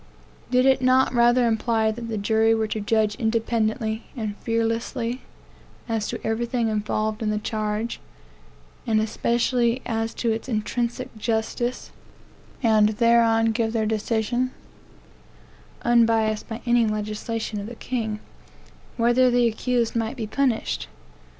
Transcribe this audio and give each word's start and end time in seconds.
Did 0.49 0.65
it 0.65 0.81
not 0.81 1.13
rather 1.13 1.45
imply 1.45 1.91
that 1.91 2.09
the 2.09 2.17
jury 2.17 2.55
were 2.55 2.65
to 2.65 2.79
judge 2.79 3.13
independently 3.17 4.05
and 4.17 4.35
fearlessly 4.37 5.21
as 5.87 6.07
to 6.07 6.19
everything 6.25 6.69
involved 6.69 7.21
in 7.21 7.29
the 7.29 7.37
charge, 7.37 7.99
and 8.87 8.99
especially 8.99 9.79
as 9.85 10.15
to 10.15 10.31
its 10.31 10.49
intrinsic 10.49 11.15
justice, 11.19 11.91
and 12.63 12.89
thereon 12.97 13.51
give 13.51 13.73
their 13.73 13.85
decision, 13.85 14.49
(unbiased 15.83 16.49
by 16.49 16.61
any 16.65 16.87
legislation 16.87 17.59
of 17.59 17.67
the 17.67 17.75
king,) 17.75 18.19
whether 18.97 19.29
the 19.29 19.45
accused 19.47 19.95
might 19.95 20.17
be 20.17 20.25
punished? 20.25 20.87